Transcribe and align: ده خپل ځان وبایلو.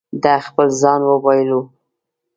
ده 0.23 0.33
خپل 0.47 0.67
ځان 0.81 1.01
وبایلو. 1.05 1.61